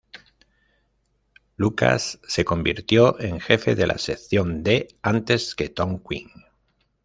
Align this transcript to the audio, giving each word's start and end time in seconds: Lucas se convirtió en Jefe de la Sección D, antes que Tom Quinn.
Lucas 1.57 2.19
se 2.27 2.43
convirtió 2.43 3.19
en 3.19 3.39
Jefe 3.39 3.75
de 3.75 3.85
la 3.85 3.99
Sección 3.99 4.63
D, 4.63 4.97
antes 5.03 5.53
que 5.53 5.69
Tom 5.69 5.99
Quinn. 6.03 6.31